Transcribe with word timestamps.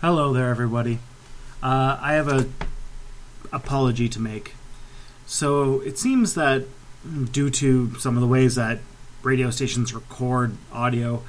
Hello 0.00 0.32
there, 0.32 0.48
everybody. 0.48 1.00
Uh, 1.60 1.98
I 2.00 2.12
have 2.12 2.28
a 2.28 2.46
apology 3.52 4.08
to 4.10 4.20
make. 4.20 4.54
So 5.26 5.80
it 5.80 5.98
seems 5.98 6.34
that 6.34 6.66
due 7.32 7.50
to 7.50 7.96
some 7.96 8.16
of 8.16 8.20
the 8.20 8.28
ways 8.28 8.54
that 8.54 8.78
radio 9.24 9.50
stations 9.50 9.92
record 9.92 10.56
audio, 10.72 11.24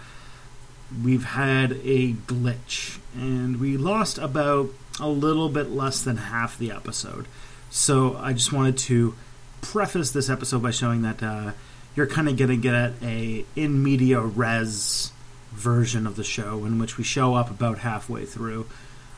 we've 1.04 1.24
had 1.24 1.80
a 1.84 2.14
glitch, 2.14 3.00
and 3.16 3.60
we 3.60 3.76
lost 3.76 4.20
about 4.20 4.70
a 5.00 5.10
little 5.10 5.50
bit 5.50 5.72
less 5.72 6.04
than 6.04 6.18
half 6.18 6.56
the 6.56 6.70
episode. 6.70 7.26
So 7.72 8.18
I 8.18 8.34
just 8.34 8.54
wanted 8.54 8.78
to 8.78 9.16
preface 9.62 10.12
this 10.12 10.30
episode 10.30 10.62
by 10.62 10.70
showing 10.70 11.02
that 11.02 11.24
uh, 11.24 11.54
you're 11.96 12.06
kind 12.06 12.30
of 12.30 12.38
going 12.38 12.52
to 12.52 12.56
get 12.56 12.94
a 13.02 13.46
in 13.56 13.82
media 13.82 14.22
res 14.22 15.12
version 15.52 16.08
of 16.08 16.16
the 16.16 16.24
show 16.24 16.66
in 16.66 16.80
which 16.80 16.98
we 16.98 17.04
show 17.04 17.36
up 17.36 17.50
about 17.50 17.80
halfway 17.80 18.26
through. 18.26 18.68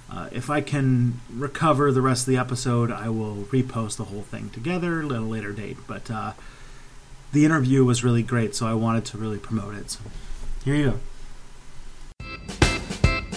Uh, 0.09 0.27
if 0.31 0.49
I 0.49 0.59
can 0.61 1.21
recover 1.33 1.91
the 1.91 2.01
rest 2.01 2.23
of 2.23 2.31
the 2.33 2.37
episode, 2.37 2.91
I 2.91 3.09
will 3.09 3.45
repost 3.45 3.97
the 3.97 4.05
whole 4.05 4.23
thing 4.23 4.49
together 4.49 4.99
at 5.01 5.11
a 5.11 5.19
later 5.19 5.53
date. 5.53 5.77
But 5.87 6.11
uh, 6.11 6.33
the 7.31 7.45
interview 7.45 7.85
was 7.85 8.03
really 8.03 8.23
great, 8.23 8.55
so 8.55 8.67
I 8.67 8.73
wanted 8.73 9.05
to 9.05 9.17
really 9.17 9.39
promote 9.39 9.75
it. 9.75 9.91
So 9.91 10.01
here 10.65 10.75
you 10.75 10.91
go. 10.91 10.99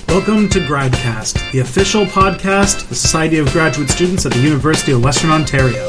Welcome 0.09 0.49
to 0.51 0.61
Gradcast, 0.61 1.53
the 1.53 1.61
official 1.61 2.05
podcast 2.05 2.83
of 2.83 2.89
the 2.89 2.95
Society 2.95 3.39
of 3.39 3.51
Graduate 3.51 3.91
Students 3.91 4.25
at 4.27 4.33
the 4.33 4.41
University 4.41 4.93
of 4.93 5.03
Western 5.03 5.31
Ontario. 5.31 5.89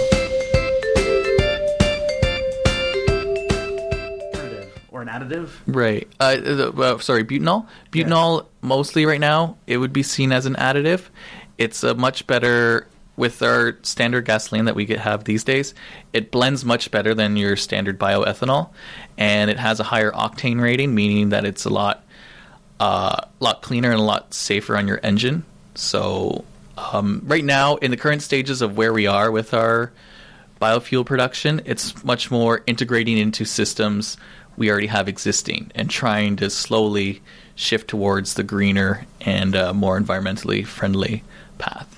Additive? 5.26 5.50
Right. 5.68 6.08
Uh, 6.20 6.72
uh, 6.78 6.98
sorry, 7.00 7.24
butanol. 7.24 7.68
Butanol 7.92 8.46
mostly 8.62 9.06
right 9.06 9.20
now 9.20 9.58
it 9.68 9.78
would 9.78 9.94
be 9.94 10.04
seen 10.04 10.32
as 10.32 10.46
an 10.46 10.56
additive. 10.56 11.04
It's 11.58 11.84
a 11.84 11.94
much 11.96 12.28
better 12.28 12.88
with 13.18 13.42
our 13.42 13.78
standard 13.82 14.26
gasoline 14.26 14.66
that 14.66 14.76
we 14.76 14.86
get, 14.86 15.00
have 15.00 15.24
these 15.24 15.44
days. 15.44 15.74
It 16.12 16.32
blends 16.32 16.66
much 16.66 16.92
better 16.92 17.14
than 17.14 17.38
your 17.38 17.56
standard 17.56 17.98
bioethanol, 17.98 18.72
and 19.18 19.50
it 19.50 19.58
has 19.58 19.80
a 19.80 19.84
higher 19.84 20.12
octane 20.12 20.62
rating, 20.62 20.94
meaning 20.94 21.30
that 21.30 21.46
it's 21.46 21.66
a 21.66 21.70
lot 21.70 22.04
uh, 22.80 23.22
lot 23.40 23.62
cleaner 23.62 23.92
and 23.92 24.00
a 24.00 24.04
lot 24.04 24.34
safer 24.34 24.76
on 24.78 24.88
your 24.88 25.00
engine. 25.02 25.46
So 25.76 26.44
um, 26.78 27.22
right 27.26 27.44
now, 27.44 27.76
in 27.78 27.92
the 27.92 27.98
current 27.98 28.22
stages 28.22 28.62
of 28.62 28.78
where 28.78 28.92
we 28.92 29.08
are 29.08 29.32
with 29.32 29.54
our 29.54 29.92
biofuel 30.62 31.06
production, 31.06 31.62
it's 31.66 32.04
much 32.04 32.32
more 32.32 32.62
integrating 32.68 33.18
into 33.18 33.46
systems 33.46 34.18
we 34.58 34.70
already 34.72 34.88
have 34.88 35.08
existing 35.08 35.72
and 35.76 35.90
trying 35.90 36.36
to 36.38 36.50
slowly 36.50 37.22
shift 37.56 37.90
towards 37.90 38.34
the 38.36 38.44
greener 38.44 39.06
and 39.22 39.56
uh, 39.56 39.74
more 39.74 40.00
environmentally 40.00 40.66
friendly 40.66 41.24
path. 41.58 41.92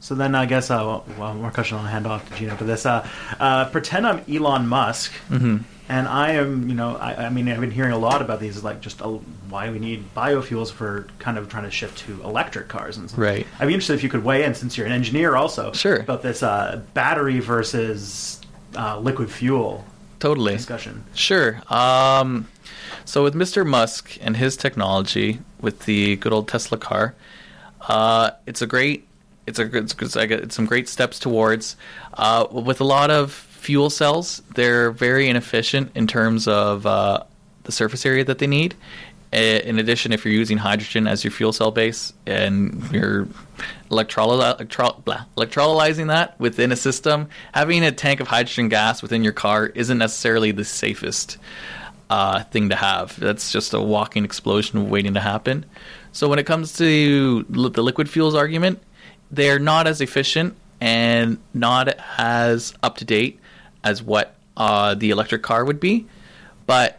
So 0.00 0.14
then 0.14 0.34
I 0.34 0.46
guess, 0.46 0.70
uh, 0.70 1.00
well, 1.18 1.34
more 1.34 1.50
question 1.50 1.76
I'll 1.76 1.84
hand 1.84 2.06
off 2.06 2.26
to 2.30 2.34
Gino 2.36 2.56
for 2.56 2.64
this. 2.64 2.86
Uh, 2.86 3.06
uh, 3.38 3.68
pretend 3.68 4.06
I'm 4.06 4.22
Elon 4.32 4.66
Musk, 4.66 5.12
Mm-hmm. 5.28 5.58
and 5.90 6.08
I 6.08 6.32
am, 6.32 6.68
you 6.68 6.74
know, 6.74 6.96
I, 6.96 7.26
I 7.26 7.28
mean, 7.30 7.46
I've 7.50 7.60
been 7.60 7.70
hearing 7.70 7.92
a 7.92 7.98
lot 7.98 8.22
about 8.22 8.40
these, 8.40 8.62
like 8.64 8.80
just 8.80 9.02
uh, 9.02 9.08
why 9.50 9.70
we 9.70 9.78
need 9.78 10.14
biofuels 10.14 10.70
for 10.72 11.08
kind 11.18 11.36
of 11.36 11.50
trying 11.50 11.64
to 11.64 11.70
shift 11.70 11.98
to 12.06 12.22
electric 12.22 12.68
cars 12.68 12.96
and 12.96 13.10
stuff. 13.10 13.20
Right. 13.20 13.46
I'd 13.58 13.66
be 13.66 13.74
interested 13.74 13.94
if 13.94 14.02
you 14.02 14.08
could 14.08 14.24
weigh 14.24 14.44
in, 14.44 14.54
since 14.54 14.78
you're 14.78 14.86
an 14.86 14.92
engineer 14.92 15.36
also, 15.36 15.72
Sure. 15.72 15.96
about 15.96 16.22
this 16.22 16.42
uh, 16.42 16.80
battery 16.94 17.40
versus 17.40 18.40
uh, 18.76 18.98
liquid 19.00 19.30
fuel 19.30 19.84
Totally. 20.18 20.54
discussion. 20.56 21.04
Sure. 21.14 21.60
Um, 21.68 22.48
so 23.04 23.22
with 23.22 23.34
Mr. 23.34 23.66
Musk 23.66 24.18
and 24.20 24.36
his 24.36 24.56
technology 24.56 25.40
with 25.60 25.80
the 25.86 26.16
good 26.16 26.32
old 26.32 26.48
Tesla 26.48 26.78
car, 26.78 27.14
uh, 27.88 28.30
it's 28.46 28.60
a 28.62 28.66
great, 28.66 29.06
it's 29.46 29.58
a 29.58 29.64
good, 29.64 29.84
it's, 30.00 30.16
I 30.16 30.26
get- 30.26 30.40
it's 30.40 30.54
some 30.54 30.66
great 30.66 30.88
steps 30.88 31.18
towards. 31.18 31.76
Uh, 32.14 32.46
with 32.50 32.80
a 32.80 32.84
lot 32.84 33.10
of 33.10 33.32
fuel 33.32 33.90
cells, 33.90 34.42
they're 34.54 34.90
very 34.90 35.28
inefficient 35.28 35.90
in 35.94 36.06
terms 36.06 36.46
of 36.48 36.84
uh, 36.86 37.22
the 37.64 37.72
surface 37.72 38.04
area 38.06 38.24
that 38.24 38.38
they 38.38 38.46
need. 38.46 38.74
I- 39.32 39.36
In 39.36 39.78
addition, 39.78 40.12
if 40.12 40.24
you're 40.24 40.34
using 40.34 40.58
hydrogen 40.58 41.06
as 41.06 41.22
your 41.24 41.30
fuel 41.30 41.52
cell 41.52 41.70
base 41.70 42.12
and 42.26 42.82
you're 42.92 43.26
electroly- 43.90 44.54
electro- 44.58 45.02
blah, 45.04 45.24
electrolyzing 45.36 46.08
that 46.08 46.38
within 46.40 46.72
a 46.72 46.76
system, 46.76 47.28
having 47.52 47.84
a 47.84 47.92
tank 47.92 48.20
of 48.20 48.28
hydrogen 48.28 48.68
gas 48.68 49.02
within 49.02 49.22
your 49.22 49.32
car 49.34 49.66
isn't 49.66 49.98
necessarily 49.98 50.50
the 50.52 50.64
safest 50.64 51.36
uh, 52.10 52.42
thing 52.44 52.70
to 52.70 52.76
have. 52.76 53.20
That's 53.20 53.52
just 53.52 53.74
a 53.74 53.80
walking 53.82 54.24
explosion 54.24 54.88
waiting 54.88 55.12
to 55.14 55.20
happen. 55.20 55.66
So 56.12 56.26
when 56.26 56.38
it 56.38 56.46
comes 56.46 56.72
to 56.78 57.44
li- 57.50 57.68
the 57.70 57.82
liquid 57.82 58.08
fuels 58.08 58.34
argument, 58.34 58.82
they're 59.30 59.58
not 59.58 59.86
as 59.86 60.00
efficient 60.00 60.56
and 60.80 61.36
not 61.52 61.98
as 62.16 62.72
up 62.82 62.96
to 62.98 63.04
date 63.04 63.40
as 63.84 64.02
what 64.02 64.34
uh, 64.56 64.94
the 64.94 65.10
electric 65.10 65.42
car 65.42 65.66
would 65.66 65.80
be, 65.80 66.06
but 66.66 66.97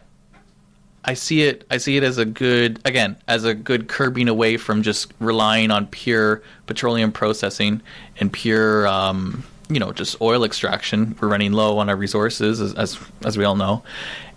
I 1.04 1.14
see 1.14 1.42
it. 1.42 1.66
I 1.70 1.78
see 1.78 1.96
it 1.96 2.02
as 2.02 2.18
a 2.18 2.24
good, 2.24 2.80
again, 2.84 3.16
as 3.26 3.44
a 3.44 3.54
good 3.54 3.88
curbing 3.88 4.28
away 4.28 4.56
from 4.56 4.82
just 4.82 5.12
relying 5.18 5.70
on 5.70 5.86
pure 5.86 6.42
petroleum 6.66 7.10
processing 7.10 7.80
and 8.18 8.32
pure, 8.32 8.86
um, 8.86 9.44
you 9.68 9.80
know, 9.80 9.92
just 9.92 10.20
oil 10.20 10.44
extraction. 10.44 11.16
We're 11.20 11.28
running 11.28 11.52
low 11.52 11.78
on 11.78 11.88
our 11.88 11.96
resources, 11.96 12.60
as 12.60 12.74
as, 12.74 12.98
as 13.24 13.38
we 13.38 13.44
all 13.44 13.56
know, 13.56 13.82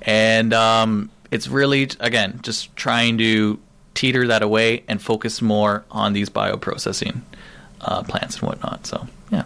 and 0.01 0.53
um, 0.53 1.09
it's 1.31 1.47
really 1.47 1.89
again 1.99 2.39
just 2.43 2.73
trying 2.75 3.17
to 3.17 3.59
teeter 3.93 4.27
that 4.27 4.41
away 4.41 4.83
and 4.87 5.01
focus 5.01 5.41
more 5.41 5.83
on 5.91 6.13
these 6.13 6.29
bioprocessing 6.29 7.21
uh, 7.81 8.03
plants 8.03 8.37
and 8.39 8.47
whatnot. 8.47 8.87
So 8.87 9.07
yeah, 9.31 9.43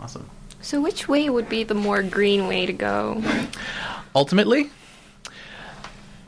Awesome. 0.00 0.28
So, 0.60 0.80
which 0.80 1.08
way 1.08 1.30
would 1.30 1.48
be 1.48 1.64
the 1.64 1.74
more 1.74 2.02
green 2.02 2.46
way 2.46 2.66
to 2.66 2.72
go? 2.72 3.22
ultimately, 4.14 4.70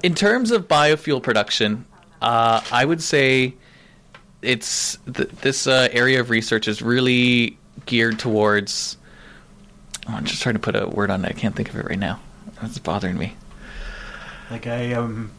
in 0.03 0.15
terms 0.15 0.51
of 0.51 0.69
biofuel 0.69 1.23
production, 1.23 1.85
uh, 2.23 2.61
I 2.71 2.85
would 2.85 3.03
say 3.03 3.55
it's 4.43 4.97
th- 5.13 5.29
this 5.43 5.67
uh, 5.67 5.89
area 5.93 6.21
of 6.21 6.31
research 6.31 6.69
is 6.69 6.83
really 6.83 7.59
geared 7.87 8.19
towards. 8.19 8.97
oh, 10.09 10.15
I'm 10.15 10.25
just 10.25 10.43
trying 10.43 10.55
to 10.55 10.61
put 10.61 10.77
a 10.77 10.87
word 10.87 11.11
on 11.11 11.25
it. 11.25 11.29
I 11.29 11.33
can't 11.33 11.55
think 11.55 11.69
of 11.69 11.77
it 11.77 11.87
right 11.87 11.99
now. 11.99 12.21
It's 12.63 12.79
bothering 12.79 13.17
me. 13.17 13.35
Like 14.51 14.67
a 14.67 14.95
um, 14.95 15.31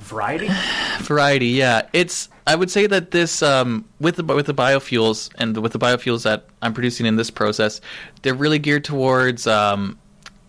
variety? 0.00 0.48
Variety, 1.00 1.48
yeah. 1.48 1.88
It's 1.92 2.28
I 2.46 2.54
would 2.54 2.70
say 2.70 2.86
that 2.86 3.10
this 3.10 3.42
um, 3.42 3.84
with 4.00 4.16
the 4.16 4.24
with 4.24 4.46
the 4.46 4.54
biofuels 4.54 5.30
and 5.36 5.54
the, 5.54 5.60
with 5.60 5.72
the 5.72 5.78
biofuels 5.78 6.22
that 6.24 6.46
I'm 6.62 6.74
producing 6.74 7.06
in 7.06 7.16
this 7.16 7.30
process, 7.30 7.80
they're 8.22 8.34
really 8.34 8.58
geared 8.58 8.84
towards 8.84 9.46
um, 9.46 9.98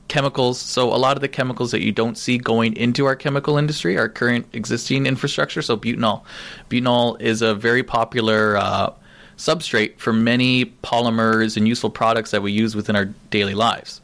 chemicals. 0.07 0.59
So 0.59 0.93
a 0.93 0.97
lot 0.97 1.17
of 1.17 1.21
the 1.21 1.27
chemicals 1.27 1.71
that 1.71 1.81
you 1.81 1.91
don't 1.91 2.17
see 2.17 2.37
going 2.37 2.75
into 2.75 3.05
our 3.05 3.15
chemical 3.15 3.57
industry, 3.57 3.97
our 3.97 4.09
current 4.09 4.47
existing 4.53 5.05
infrastructure. 5.05 5.61
So 5.61 5.77
butanol, 5.77 6.23
butanol 6.69 7.19
is 7.21 7.41
a 7.41 7.53
very 7.55 7.83
popular 7.83 8.57
uh, 8.57 8.93
substrate 9.37 9.99
for 9.99 10.13
many 10.13 10.65
polymers 10.65 11.57
and 11.57 11.67
useful 11.67 11.89
products 11.89 12.31
that 12.31 12.41
we 12.41 12.51
use 12.51 12.75
within 12.75 12.95
our 12.95 13.05
daily 13.29 13.53
lives. 13.53 14.01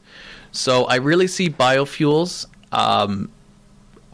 So 0.52 0.86
I 0.86 0.96
really 0.96 1.28
see 1.28 1.50
biofuels. 1.50 2.46
Um, 2.72 3.32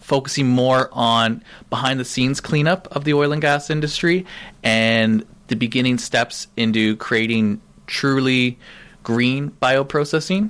focusing 0.01 0.47
more 0.47 0.89
on 0.91 1.43
behind 1.69 1.99
the 1.99 2.03
scenes 2.03 2.41
cleanup 2.41 2.87
of 2.95 3.03
the 3.03 3.13
oil 3.13 3.31
and 3.31 3.43
gas 3.43 3.69
industry 3.69 4.25
and 4.63 5.23
the 5.49 5.55
beginning 5.55 5.99
steps 5.99 6.47
into 6.57 6.95
creating 6.95 7.61
truly 7.85 8.57
green 9.03 9.51
bioprocessing 9.61 10.49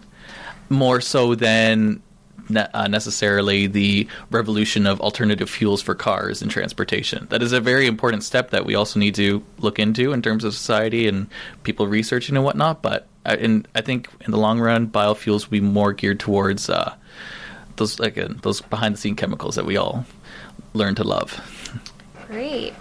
more 0.69 1.01
so 1.01 1.35
than 1.35 2.01
ne- 2.49 2.67
uh, 2.73 2.87
necessarily 2.87 3.67
the 3.67 4.07
revolution 4.31 4.87
of 4.87 4.99
alternative 5.01 5.49
fuels 5.49 5.81
for 5.81 5.95
cars 5.95 6.41
and 6.41 6.51
transportation. 6.51 7.27
That 7.29 7.41
is 7.41 7.53
a 7.53 7.61
very 7.61 7.87
important 7.87 8.23
step 8.23 8.51
that 8.51 8.65
we 8.65 8.75
also 8.75 8.99
need 8.99 9.15
to 9.15 9.43
look 9.59 9.79
into 9.79 10.13
in 10.13 10.21
terms 10.21 10.43
of 10.43 10.53
society 10.53 11.07
and 11.07 11.27
people 11.63 11.87
researching 11.87 12.35
and 12.35 12.43
whatnot. 12.43 12.81
But 12.81 13.07
I, 13.25 13.35
in, 13.35 13.65
I 13.75 13.81
think 13.81 14.09
in 14.21 14.31
the 14.31 14.37
long 14.37 14.59
run, 14.59 14.87
biofuels 14.87 15.45
will 15.45 15.51
be 15.51 15.61
more 15.61 15.93
geared 15.93 16.19
towards 16.19 16.69
uh, 16.69 16.95
those 17.75 17.99
like 17.99 18.17
uh, 18.17 18.29
those 18.41 18.61
behind 18.61 18.95
the 18.95 18.99
scene 18.99 19.15
chemicals 19.15 19.55
that 19.55 19.65
we 19.65 19.77
all 19.77 20.05
learn 20.73 20.95
to 20.95 21.03
love. 21.03 21.39
Great. 22.27 22.73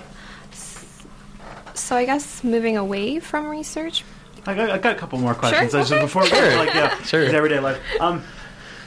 So, 1.74 1.96
I 1.96 2.04
guess 2.04 2.42
moving 2.42 2.76
away 2.76 3.20
from 3.20 3.46
research. 3.46 4.04
I 4.48 4.54
got, 4.54 4.70
I 4.70 4.78
got 4.78 4.96
a 4.96 4.98
couple 4.98 5.18
more 5.18 5.34
questions. 5.34 5.70
Sure, 5.72 5.80
I 5.80 5.82
just- 5.82 5.92
okay. 5.92 6.00
before 6.02 6.24
Sure. 6.26 6.56
like 6.56 6.74
yeah, 6.74 7.02
Sure. 7.02 7.22
it's 7.22 7.34
everyday 7.34 7.60
life. 7.60 7.78
Um, 8.00 8.22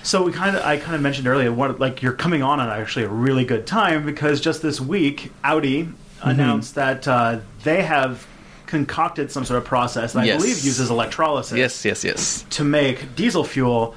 so 0.03 0.23
we 0.23 0.31
kind 0.31 0.55
of 0.55 0.63
I 0.65 0.77
kind 0.77 0.95
of 0.95 1.01
mentioned 1.01 1.27
earlier 1.27 1.51
what 1.53 1.79
like 1.79 2.01
you're 2.01 2.13
coming 2.13 2.41
on 2.41 2.59
at 2.59 2.69
actually 2.69 3.05
a 3.05 3.09
really 3.09 3.45
good 3.45 3.67
time 3.67 4.03
because 4.05 4.41
just 4.41 4.61
this 4.61 4.81
week 4.81 5.31
Audi 5.43 5.83
Mm-hmm. 6.21 6.29
announced 6.29 6.75
that 6.75 7.07
uh, 7.07 7.39
they 7.63 7.81
have 7.81 8.27
concocted 8.67 9.31
some 9.31 9.43
sort 9.43 9.57
of 9.57 9.65
process 9.65 10.13
that 10.13 10.19
I 10.23 10.27
believe 10.37 10.63
uses 10.63 10.91
electrolysis 10.91 11.57
Yes, 11.57 11.83
yes, 11.83 12.03
yes. 12.03 12.45
to 12.51 12.63
make 12.63 13.15
diesel 13.15 13.43
fuel 13.43 13.95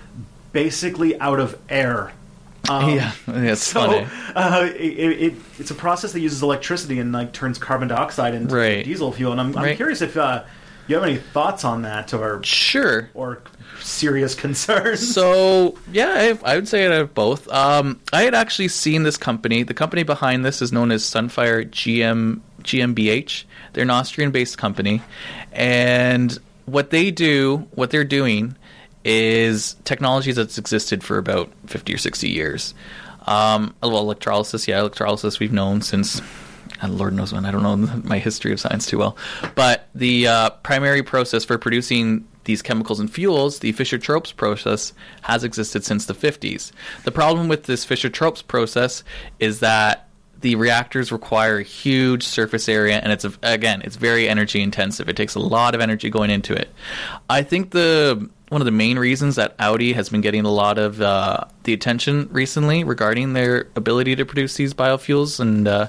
basically 0.53 1.19
out 1.21 1.39
of 1.41 1.59
air. 1.69 2.13
Um, 2.71 2.95
yeah, 2.97 3.13
it's 3.29 3.63
So 3.63 3.81
funny. 3.87 4.07
uh, 4.35 4.71
it, 4.75 4.81
it, 4.81 5.35
it's 5.59 5.71
a 5.71 5.75
process 5.75 6.13
that 6.13 6.21
uses 6.21 6.43
electricity 6.43 6.99
and 6.99 7.13
like 7.13 7.35
turns 7.35 7.59
carbon 7.59 7.89
dioxide 7.89 8.33
into 8.35 8.55
Right. 8.57 8.83
diesel 8.83 9.13
fuel. 9.13 9.33
And 9.33 9.41
I'm, 9.43 9.49
I'm 9.59 9.65
Right. 9.65 9.77
curious 9.77 10.01
if 10.01 10.17
uh, 10.17 10.45
you 10.87 10.95
have 10.97 11.05
any 11.05 11.17
thoughts 11.17 11.65
on 11.65 11.83
that 11.83 12.13
or 12.15 12.43
Sure. 12.45 13.09
or 13.15 13.43
serious 13.81 14.35
concerns. 14.45 15.13
So 15.15 15.77
yeah, 15.93 16.37
I, 16.45 16.53
I 16.53 16.57
would 16.57 16.69
say 16.69 16.87
I 16.87 16.95
have 16.95 17.15
both. 17.15 17.49
Um, 17.49 18.01
I 18.13 18.23
had 18.23 18.35
actually 18.35 18.69
seen 18.69 19.03
this 19.03 19.17
company. 19.17 19.63
The 19.63 19.75
company 19.75 20.03
behind 20.03 20.45
this 20.45 20.61
is 20.63 20.73
known 20.73 20.91
as 20.93 21.03
Sunfire 21.05 21.69
GM 21.71 22.41
GmbH. 22.63 23.45
They're 23.73 23.83
an 23.83 23.91
Austrian-based 23.91 24.57
company, 24.59 25.03
and 25.53 26.39
what 26.67 26.91
they 26.91 27.11
do, 27.11 27.67
what 27.73 27.91
they're 27.91 28.05
doing, 28.05 28.57
is 29.05 29.75
technology 29.85 30.33
that's 30.33 30.57
existed 30.59 31.03
for 31.05 31.19
about 31.19 31.51
fifty 31.67 31.93
or 31.95 31.99
sixty 31.99 32.29
years. 32.31 32.73
Um, 33.27 33.75
well, 33.83 33.99
electrolysis, 33.99 34.69
yeah, 34.69 34.81
electrolysis 34.81 35.41
we've 35.41 35.53
known 35.53 35.81
since. 35.83 36.21
And 36.81 36.99
Lord 36.99 37.15
knows 37.15 37.32
when. 37.32 37.44
I 37.44 37.50
don't 37.50 37.62
know 37.62 37.76
my 38.05 38.19
history 38.19 38.53
of 38.53 38.61
science 38.61 38.87
too 38.87 38.99
well. 38.99 39.17
But 39.55 39.88
the 39.94 40.29
uh, 40.29 40.50
primary 40.50 41.03
process 41.03 41.44
for 41.44 41.59
producing 41.59 42.26
these 42.44 42.62
chemicals 42.62 43.00
and 43.00 43.11
fuels, 43.11 43.61
the 43.61 43.73
Fischer-Tropsch 43.73 44.37
process, 44.37 44.93
has 45.23 45.44
existed 45.44 45.85
since 45.85 46.06
the 46.06 46.15
50s. 46.15 46.73
The 47.05 47.12
problem 47.12 47.49
with 47.49 47.65
this 47.65 47.85
Fischer-Tropsch 47.85 48.47
process 48.47 49.03
is 49.38 49.61
that 49.61 50.09
the 50.41 50.56
reactors 50.56 51.11
require 51.11 51.59
a 51.59 51.62
huge 51.62 52.23
surface 52.23 52.69
area, 52.69 52.99
and 52.99 53.11
it's 53.11 53.25
again, 53.43 53.81
it's 53.82 53.97
very 53.97 54.29
energy 54.29 54.61
intensive. 54.61 55.09
It 55.09 55.17
takes 55.17 55.35
a 55.35 55.41
lot 55.41 55.75
of 55.75 55.81
energy 55.81 56.11
going 56.11 56.29
into 56.29 56.53
it. 56.53 56.69
I 57.31 57.43
think 57.43 57.70
the 57.70 58.29
one 58.50 58.61
of 58.61 58.67
the 58.67 58.70
main 58.70 58.99
reasons 58.99 59.37
that 59.37 59.55
Audi 59.59 59.94
has 59.94 60.11
been 60.11 60.20
getting 60.20 60.44
a 60.44 60.50
lot 60.50 60.77
of 60.77 61.00
uh, 61.00 61.44
the 61.62 61.73
attention 61.73 62.29
recently 62.31 62.85
regarding 62.85 63.32
their 63.32 63.69
ability 63.75 64.17
to 64.17 64.27
produce 64.27 64.55
these 64.56 64.75
biofuels 64.75 65.41
and 65.41 65.67
uh, 65.67 65.88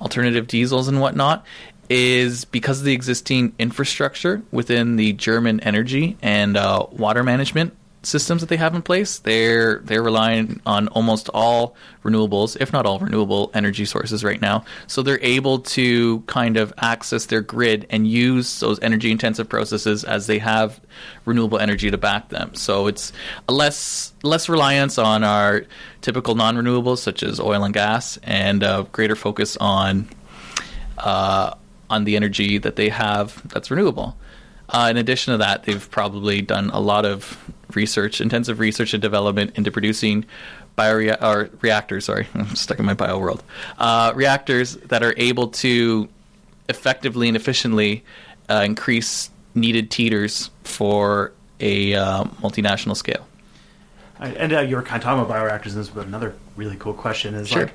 alternative 0.00 0.46
diesels 0.46 0.88
and 0.88 1.00
whatnot 1.00 1.44
is 1.90 2.44
because 2.44 2.80
of 2.80 2.84
the 2.84 2.92
existing 2.92 3.54
infrastructure 3.58 4.42
within 4.50 4.96
the 4.96 5.14
German 5.14 5.60
energy 5.60 6.16
and 6.22 6.56
uh, 6.56 6.86
water 6.90 7.22
management 7.22 7.74
systems 8.08 8.40
that 8.40 8.48
they 8.48 8.56
have 8.56 8.74
in 8.74 8.82
place. 8.82 9.18
They're 9.18 9.80
they're 9.80 10.02
relying 10.02 10.60
on 10.64 10.88
almost 10.88 11.28
all 11.34 11.76
renewables, 12.02 12.56
if 12.60 12.72
not 12.72 12.86
all 12.86 12.98
renewable 12.98 13.50
energy 13.54 13.84
sources 13.84 14.24
right 14.24 14.40
now. 14.40 14.64
So 14.86 15.02
they're 15.02 15.22
able 15.22 15.60
to 15.60 16.20
kind 16.20 16.56
of 16.56 16.72
access 16.78 17.26
their 17.26 17.42
grid 17.42 17.86
and 17.90 18.08
use 18.08 18.60
those 18.60 18.80
energy 18.80 19.10
intensive 19.10 19.48
processes 19.48 20.04
as 20.04 20.26
they 20.26 20.38
have 20.38 20.80
renewable 21.26 21.58
energy 21.58 21.90
to 21.90 21.98
back 21.98 22.30
them. 22.30 22.54
So 22.54 22.86
it's 22.86 23.12
a 23.48 23.52
less 23.52 24.12
less 24.22 24.48
reliance 24.48 24.98
on 24.98 25.22
our 25.22 25.64
typical 26.00 26.34
non 26.34 26.56
renewables 26.56 26.98
such 26.98 27.22
as 27.22 27.38
oil 27.38 27.62
and 27.62 27.74
gas, 27.74 28.18
and 28.22 28.62
a 28.62 28.86
greater 28.90 29.16
focus 29.16 29.56
on 29.58 30.08
uh, 30.96 31.54
on 31.90 32.04
the 32.04 32.16
energy 32.16 32.58
that 32.58 32.76
they 32.76 32.88
have 32.88 33.46
that's 33.48 33.70
renewable. 33.70 34.16
Uh, 34.68 34.88
in 34.90 34.96
addition 34.96 35.32
to 35.32 35.38
that, 35.38 35.64
they've 35.64 35.90
probably 35.90 36.42
done 36.42 36.70
a 36.70 36.80
lot 36.80 37.04
of 37.04 37.38
research, 37.74 38.20
intensive 38.20 38.58
research 38.58 38.92
and 38.94 39.02
development 39.02 39.56
into 39.56 39.70
producing 39.70 40.24
bio 40.76 41.14
or 41.20 41.50
reactors. 41.60 42.04
Sorry, 42.06 42.26
I'm 42.34 42.54
stuck 42.54 42.78
in 42.78 42.84
my 42.84 42.94
bio 42.94 43.18
world. 43.18 43.42
Uh, 43.78 44.12
reactors 44.14 44.76
that 44.76 45.02
are 45.02 45.14
able 45.16 45.48
to 45.48 46.08
effectively 46.68 47.28
and 47.28 47.36
efficiently 47.36 48.04
uh, 48.50 48.62
increase 48.64 49.30
needed 49.54 49.90
teeters 49.90 50.50
for 50.64 51.32
a 51.60 51.94
uh, 51.94 52.24
multinational 52.42 52.96
scale. 52.96 53.26
And 54.20 54.52
uh, 54.52 54.60
you 54.60 54.76
were 54.76 54.82
kind 54.82 55.00
of 55.00 55.04
talking 55.04 55.22
about 55.22 55.34
bioreactors, 55.34 55.72
and 55.72 55.76
this 55.76 55.88
is 55.90 55.96
another 55.96 56.34
really 56.56 56.76
cool 56.76 56.92
question. 56.92 57.34
Is 57.34 57.48
Sure. 57.48 57.66
like, 57.66 57.74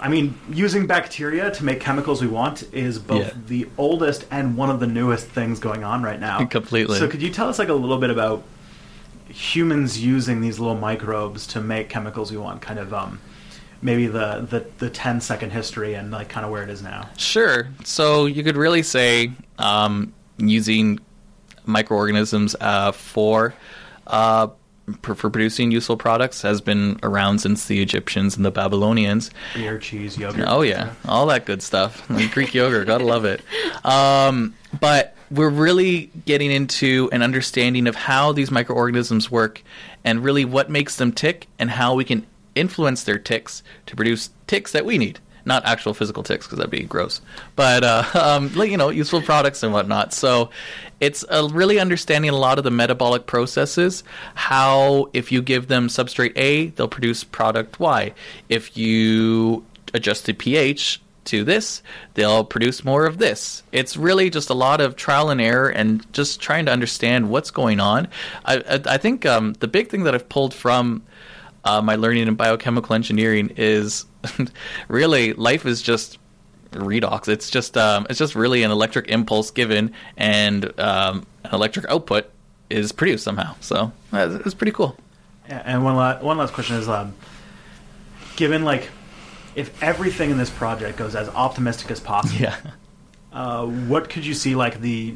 I 0.00 0.08
mean, 0.08 0.38
using 0.50 0.86
bacteria 0.86 1.50
to 1.52 1.64
make 1.64 1.80
chemicals 1.80 2.20
we 2.20 2.26
want 2.28 2.64
is 2.72 2.98
both 2.98 3.26
Yeah. 3.26 3.32
the 3.46 3.68
oldest 3.78 4.26
and 4.30 4.56
one 4.56 4.68
of 4.68 4.80
the 4.80 4.86
newest 4.86 5.26
things 5.28 5.58
going 5.60 5.84
on 5.84 6.02
right 6.02 6.18
now. 6.20 6.44
Completely. 6.50 6.98
So, 6.98 7.08
could 7.08 7.22
you 7.22 7.30
tell 7.30 7.48
us 7.48 7.58
like 7.58 7.68
a 7.68 7.74
little 7.74 7.98
bit 7.98 8.10
about 8.10 8.42
humans 9.28 10.02
using 10.04 10.40
these 10.40 10.58
little 10.58 10.76
microbes 10.76 11.46
to 11.48 11.60
make 11.60 11.88
chemicals 11.88 12.30
we 12.30 12.36
want? 12.36 12.60
Kind 12.60 12.78
of, 12.78 12.92
um, 12.92 13.20
maybe 13.82 14.06
the 14.06 14.46
the 14.50 14.66
the 14.78 14.90
10 14.90 15.20
second 15.20 15.50
history 15.50 15.94
and 15.94 16.10
like 16.10 16.28
kind 16.28 16.44
of 16.44 16.50
where 16.50 16.62
it 16.62 16.70
is 16.70 16.82
now. 16.82 17.08
Sure. 17.16 17.68
So 17.84 18.26
you 18.26 18.42
could 18.42 18.56
really 18.56 18.82
say 18.82 19.30
um, 19.58 20.12
using 20.38 20.98
microorganisms 21.66 22.56
uh, 22.60 22.92
for 22.92 23.54
uh, 24.06 24.48
for 25.02 25.14
for 25.14 25.30
producing 25.30 25.70
useful 25.70 25.96
products 25.96 26.42
has 26.42 26.60
been 26.60 26.98
around 27.02 27.38
since 27.40 27.66
the 27.66 27.80
Egyptians 27.80 28.36
and 28.36 28.44
the 28.44 28.50
Babylonians. 28.50 29.30
Beer, 29.54 29.78
cheese, 29.78 30.18
yogurt. 30.18 30.44
Oh 30.48 30.62
yeah, 30.62 30.92
all 31.06 31.26
that 31.26 31.46
good 31.46 31.62
stuff. 31.62 32.06
Greek 32.32 32.54
yogurt, 32.54 32.86
gotta 32.86 33.04
love 33.04 33.24
it. 33.24 33.42
Um, 33.84 34.54
but 34.80 35.16
we're 35.30 35.50
really 35.50 36.10
getting 36.26 36.50
into 36.50 37.08
an 37.12 37.22
understanding 37.22 37.86
of 37.86 37.94
how 37.94 38.32
these 38.32 38.50
microorganisms 38.50 39.30
work, 39.30 39.62
and 40.04 40.22
really 40.22 40.44
what 40.44 40.70
makes 40.70 40.96
them 40.96 41.12
tick, 41.12 41.46
and 41.58 41.70
how 41.70 41.94
we 41.94 42.04
can 42.04 42.26
influence 42.54 43.04
their 43.04 43.18
ticks 43.18 43.62
to 43.86 43.96
produce 43.96 44.30
ticks 44.46 44.72
that 44.72 44.84
we 44.84 44.98
need. 44.98 45.18
Not 45.44 45.64
actual 45.66 45.94
physical 45.94 46.22
ticks, 46.22 46.46
because 46.46 46.58
that'd 46.58 46.70
be 46.70 46.84
gross. 46.84 47.20
But 47.56 47.84
uh, 47.84 48.04
um, 48.14 48.50
you 48.56 48.76
know, 48.76 48.88
useful 48.88 49.22
products 49.22 49.62
and 49.62 49.72
whatnot. 49.72 50.12
So 50.12 50.50
it's 51.00 51.24
uh, 51.28 51.48
really 51.52 51.78
understanding 51.78 52.30
a 52.30 52.36
lot 52.36 52.58
of 52.58 52.64
the 52.64 52.70
metabolic 52.70 53.26
processes. 53.26 54.04
How 54.34 55.10
if 55.12 55.30
you 55.32 55.42
give 55.42 55.68
them 55.68 55.88
substrate 55.88 56.32
A, 56.36 56.68
they'll 56.68 56.88
produce 56.88 57.24
product 57.24 57.80
Y. 57.80 58.12
If 58.48 58.76
you 58.76 59.64
adjust 59.92 60.26
the 60.26 60.32
pH 60.32 61.00
to 61.26 61.44
this, 61.44 61.82
they'll 62.14 62.44
produce 62.44 62.84
more 62.84 63.06
of 63.06 63.18
this. 63.18 63.62
It's 63.72 63.96
really 63.96 64.30
just 64.30 64.50
a 64.50 64.54
lot 64.54 64.80
of 64.80 64.96
trial 64.96 65.30
and 65.30 65.40
error 65.40 65.68
and 65.68 66.10
just 66.12 66.40
trying 66.40 66.66
to 66.66 66.72
understand 66.72 67.30
what's 67.30 67.50
going 67.50 67.80
on. 67.80 68.08
I, 68.44 68.56
I, 68.56 68.94
I 68.94 68.98
think 68.98 69.24
um, 69.26 69.54
the 69.54 69.68
big 69.68 69.88
thing 69.88 70.04
that 70.04 70.14
I've 70.14 70.28
pulled 70.28 70.54
from 70.54 71.02
uh, 71.64 71.80
my 71.82 71.96
learning 71.96 72.28
in 72.28 72.34
biochemical 72.34 72.94
engineering 72.94 73.52
is 73.56 74.04
really 74.88 75.32
life 75.34 75.66
is 75.66 75.82
just 75.82 76.18
redox. 76.72 77.28
It's 77.28 77.50
just 77.50 77.76
um, 77.76 78.06
it's 78.10 78.18
just 78.18 78.34
really 78.34 78.62
an 78.62 78.70
electric 78.70 79.08
impulse 79.08 79.50
given 79.50 79.92
and 80.16 80.78
um, 80.80 81.26
an 81.44 81.54
electric 81.54 81.86
output 81.88 82.30
is 82.70 82.92
produced 82.92 83.24
somehow. 83.24 83.54
So 83.60 83.92
uh, 84.12 84.38
it's 84.44 84.54
pretty 84.54 84.72
cool. 84.72 84.96
Yeah, 85.48 85.62
and 85.64 85.84
one 85.84 85.96
last 85.96 86.22
one 86.22 86.38
last 86.38 86.52
question 86.52 86.76
is, 86.76 86.88
um, 86.88 87.14
given 88.36 88.64
like 88.64 88.88
if 89.54 89.82
everything 89.82 90.30
in 90.30 90.38
this 90.38 90.50
project 90.50 90.98
goes 90.98 91.14
as 91.14 91.28
optimistic 91.28 91.90
as 91.90 92.00
possible, 92.00 92.40
Yeah. 92.40 92.56
uh, 93.32 93.66
what 93.66 94.08
could 94.10 94.26
you 94.26 94.34
see 94.34 94.54
like 94.54 94.80
the 94.80 95.14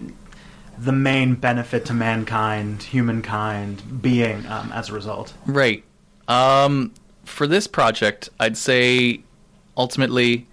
the 0.79 0.93
main 0.93 1.35
benefit 1.35 1.87
to 1.87 1.95
mankind, 1.95 2.83
humankind, 2.85 4.01
being 4.01 4.47
um, 4.47 4.71
as 4.73 4.91
a 4.91 4.93
result? 4.93 5.33
Right. 5.47 5.83
Um, 6.29 6.93
for 7.25 7.47
this 7.47 7.67
project, 7.67 8.29
I'd 8.39 8.57
say 8.57 9.23
ultimately 9.77 10.47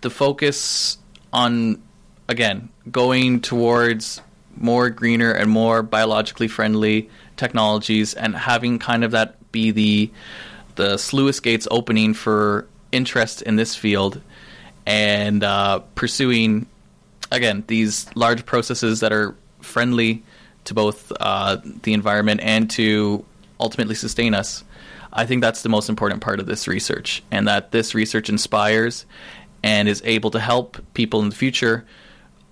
the 0.00 0.10
focus 0.10 0.98
on, 1.32 1.80
again, 2.28 2.68
going 2.90 3.40
towards 3.40 4.20
more 4.56 4.90
greener 4.90 5.32
and 5.32 5.50
more 5.50 5.82
biologically 5.82 6.48
friendly 6.48 7.08
technologies 7.36 8.14
and 8.14 8.36
having 8.36 8.78
kind 8.78 9.04
of 9.04 9.12
that 9.12 9.36
be 9.52 9.70
the 9.70 10.10
the 10.76 10.96
sluice 10.96 11.40
gates 11.40 11.66
opening 11.70 12.14
for 12.14 12.66
interest 12.92 13.42
in 13.42 13.56
this 13.56 13.74
field 13.74 14.20
and 14.86 15.44
uh, 15.44 15.78
pursuing 15.94 16.66
again 17.30 17.64
these 17.66 18.06
large 18.14 18.46
processes 18.46 19.00
that 19.00 19.12
are 19.12 19.34
friendly 19.60 20.22
to 20.64 20.74
both 20.74 21.12
uh, 21.20 21.56
the 21.82 21.92
environment 21.92 22.40
and 22.42 22.70
to 22.70 23.24
ultimately 23.58 23.94
sustain 23.94 24.34
us. 24.34 24.64
I 25.12 25.26
think 25.26 25.42
that's 25.42 25.62
the 25.62 25.68
most 25.68 25.88
important 25.88 26.20
part 26.20 26.40
of 26.40 26.46
this 26.46 26.68
research, 26.68 27.22
and 27.30 27.48
that 27.48 27.72
this 27.72 27.94
research 27.94 28.28
inspires 28.28 29.06
and 29.62 29.88
is 29.88 30.00
able 30.04 30.30
to 30.30 30.40
help 30.40 30.78
people 30.94 31.20
in 31.20 31.28
the 31.28 31.34
future 31.34 31.84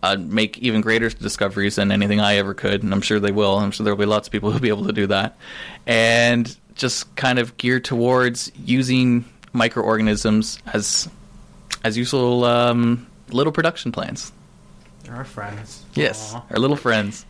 uh, 0.03 0.17
make 0.19 0.59
even 0.59 0.81
greater 0.81 1.09
discoveries 1.09 1.77
than 1.77 1.91
anything 1.91 2.21
I 2.21 2.37
ever 2.37 2.55
could, 2.55 2.83
and 2.83 2.93
I'm 2.93 3.00
sure 3.00 3.19
they 3.19 3.33
will. 3.33 3.59
I'm 3.59 3.71
sure 3.71 3.85
there 3.85 3.95
will 3.95 4.00
be 4.00 4.07
lots 4.07 4.29
of 4.29 4.33
people 4.33 4.50
who'll 4.50 4.61
be 4.61 4.69
able 4.69 4.87
to 4.87 4.93
do 4.93 5.07
that, 5.09 5.37
and 5.87 6.57
just 6.75 7.15
kind 7.17 7.38
of 7.38 7.57
geared 7.57 7.85
towards 7.85 8.53
using 8.65 9.25
microorganisms 9.53 10.59
as 10.73 11.09
as 11.85 11.97
useful 11.97 12.45
um, 12.45 13.07
little 13.31 13.53
production 13.53 13.93
plants. 13.93 14.33
They're 15.05 15.17
our 15.17 15.25
friends. 15.25 15.85
Yes, 15.95 16.35
Aw. 16.35 16.45
our 16.50 16.59
little 16.59 16.77
friends. 16.77 17.25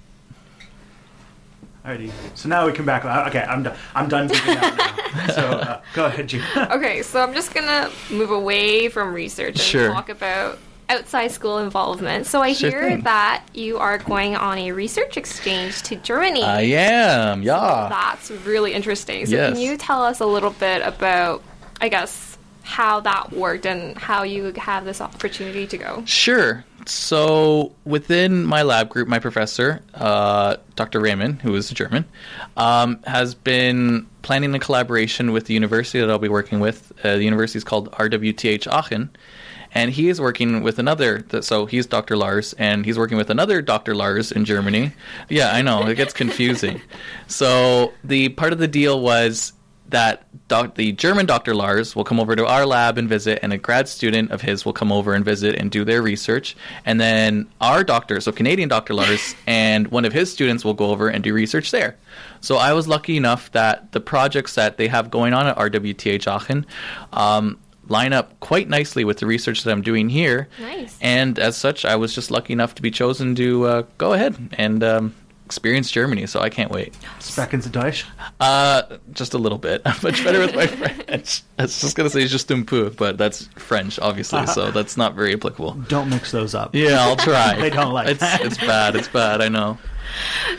Alrighty. 1.88 2.11
So 2.35 2.49
now 2.49 2.66
we 2.66 2.73
come 2.73 2.85
back. 2.87 3.04
uh, 3.04 3.25
Okay, 3.28 3.40
I'm 3.40 3.62
done. 3.62 3.76
I'm 3.95 4.09
done 4.09 4.28
geeking 4.28 4.57
out 4.57 4.76
now. 4.76 4.95
So 5.35 5.40
uh, 5.42 5.80
go 5.95 6.04
ahead, 6.04 6.28
Gina. 6.28 6.68
Okay, 6.73 7.02
so 7.02 7.21
I'm 7.23 7.33
just 7.33 7.54
gonna 7.54 7.90
move 8.11 8.30
away 8.30 8.88
from 8.90 9.14
research 9.14 9.52
and 9.54 9.61
Sure. 9.61 9.88
talk 9.92 10.11
about 10.11 10.59
outside 10.90 11.28
school 11.28 11.59
involvement. 11.59 12.26
So 12.26 12.42
I 12.42 12.52
Sure 12.52 12.71
hear 12.71 12.88
thing. 12.90 13.00
that 13.02 13.42
you 13.54 13.78
are 13.78 13.97
going 13.99 14.37
on 14.37 14.59
a 14.59 14.73
research 14.73 15.16
exchange 15.16 15.83
to 15.85 15.97
Germany. 15.97 16.42
I 16.42 16.61
am, 16.62 17.42
yeah. 17.42 17.87
That's 17.88 18.30
really 18.47 18.75
interesting. 18.75 19.25
So 19.25 19.33
Yes. 19.33 19.52
can 19.54 19.61
you 19.62 19.76
tell 19.78 20.02
us 20.04 20.21
a 20.21 20.26
little 20.26 20.50
bit 20.50 20.83
about, 20.83 21.42
I 21.80 21.88
guess, 21.88 22.37
how 22.64 23.00
that 23.00 23.33
worked 23.33 23.64
and 23.64 23.97
how 23.97 24.25
you 24.25 24.52
have 24.59 24.85
this 24.85 25.00
opportunity 25.00 25.66
to 25.68 25.78
go? 25.78 26.02
Sure. 26.04 26.64
So 26.88 27.75
within 27.85 28.45
my 28.45 28.62
lab 28.62 28.88
group, 28.88 29.09
my 29.09 29.18
professor, 29.18 29.83
uh, 29.92 30.57
Dr. 30.75 31.00
Rehmann, 31.00 31.38
who 31.40 31.54
is 31.54 31.68
German, 31.68 32.07
um, 32.57 33.02
has 33.07 33.35
been 33.35 34.07
planning 34.23 34.54
a 34.54 34.59
collaboration 34.59 35.33
with 35.33 35.45
the 35.45 35.54
university 35.54 36.00
that 36.00 36.11
I'll 36.11 36.18
be 36.18 36.30
working 36.30 36.61
with. 36.61 36.90
Uh, 37.04 37.16
the 37.16 37.25
university 37.25 37.59
is 37.59 37.64
called 37.64 37.92
RWTH 37.92 38.66
Aachen. 38.66 39.11
And 39.75 39.90
he 39.90 40.09
is 40.09 40.18
working 40.18 40.62
with 40.62 40.78
another, 40.78 41.18
th- 41.18 41.45
so 41.45 41.66
he's 41.66 41.85
Dr. 41.85 42.16
Lars, 42.16 42.54
and 42.54 42.87
he's 42.87 42.99
working 42.99 43.18
with 43.18 43.28
another 43.28 43.61
Dr. 43.61 43.95
Lars 43.95 44.33
in 44.33 44.47
Germany. 44.47 44.92
Yeah, 45.28 45.52
I 45.52 45.61
know, 45.61 45.87
it 45.87 45.97
gets 45.97 46.14
confusing. 46.14 46.80
so 47.26 47.92
the 48.02 48.30
part 48.30 48.54
of 48.54 48.61
the 48.61 48.68
deal 48.68 48.99
was 48.99 49.52
that 49.88 50.25
doc- 50.49 50.75
the 50.75 50.92
German 50.92 51.26
Dr. 51.26 51.54
Lars 51.54 51.97
will 51.97 52.04
come 52.04 52.21
over 52.21 52.37
to 52.37 52.47
our 52.47 52.66
lab 52.66 52.99
and 52.99 53.09
visit, 53.09 53.38
and 53.42 53.52
a 53.52 53.59
grad 53.59 53.88
student 53.88 54.30
of 54.30 54.42
his 54.42 54.64
will 54.64 54.73
come 54.73 54.92
over 54.92 55.14
and 55.14 55.25
visit 55.25 55.54
and 55.54 55.71
do 55.71 55.85
their 55.85 56.02
research. 56.02 56.57
And 56.85 57.00
then 57.00 57.49
our 57.61 57.85
doctor, 57.85 58.21
so 58.21 58.33
Canadian 58.33 58.68
Dr. 58.68 58.95
Lars, 58.95 59.35
and 59.47 59.88
one 59.88 60.04
of 60.04 60.12
his 60.12 60.33
students 60.33 60.64
will 60.64 60.75
go 60.75 60.90
over 60.90 61.09
and 61.09 61.25
do 61.25 61.33
research 61.33 61.71
there. 61.71 61.97
So 62.40 62.57
I 62.57 62.73
was 62.73 62.87
lucky 62.87 63.16
enough 63.16 63.50
that 63.52 63.92
the 63.92 64.00
projects 64.00 64.54
that 64.54 64.76
they 64.76 64.88
have 64.88 65.11
going 65.11 65.33
on 65.33 65.47
at 65.47 65.57
RWTH 65.57 66.26
Aachen 66.26 66.66
um, 67.12 67.59
line 67.88 68.12
up 68.12 68.38
quite 68.40 68.68
nicely 68.68 69.04
with 69.04 69.18
the 69.18 69.26
research 69.26 69.64
that 69.64 69.71
I'm 69.71 69.83
doing 69.83 70.09
here. 70.09 70.49
Nice. 70.61 70.97
And 71.00 71.38
as 71.38 71.57
such, 71.57 71.85
I 71.85 71.97
was 71.97 72.14
just 72.14 72.30
lucky 72.30 72.52
enough 72.52 72.75
to 72.76 72.83
be 72.83 72.90
chosen 72.90 73.35
to 73.37 73.64
uh, 73.64 73.83
go 73.97 74.12
ahead 74.12 74.37
and 74.52 74.85
um, 74.85 75.14
experience 75.49 75.90
Germany. 75.90 76.26
So 76.26 76.40
I 76.40 76.50
can't 76.50 76.71
wait. 76.71 76.93
Sprechen 77.21 77.62
Sie 77.62 77.71
Deutsch? 77.71 78.05
Uh, 78.38 78.83
just 79.12 79.33
a 79.33 79.38
little 79.38 79.57
bit. 79.57 79.81
I'm 79.87 79.97
much 80.02 80.23
better 80.23 80.40
with 80.40 80.55
my 80.55 80.67
French. 81.07 81.43
I 81.59 81.62
was 81.62 81.81
just 81.81 81.97
gonna 81.97 82.11
say 82.11 82.26
just 82.26 82.52
un 82.52 82.67
peu, 82.67 82.90
but 82.90 83.17
that's 83.17 83.47
French, 83.57 83.99
obviously, 83.99 84.47
so 84.47 84.71
that's 84.71 84.99
not 84.99 85.14
very 85.14 85.33
applicable. 85.33 85.73
Don't 85.88 86.11
mix 86.11 86.33
those 86.33 86.55
up. 86.55 86.75
Yeah, 86.75 87.00
I'll 87.00 87.17
try. 87.31 87.59
They 87.59 87.71
don't 87.71 87.95
like 87.95 88.09
it's, 88.09 88.21
that. 88.21 88.45
It's 88.45 88.59
bad. 88.59 88.95
It's 88.95 89.09
bad. 89.09 89.40
I 89.40 89.49
know. 89.49 89.78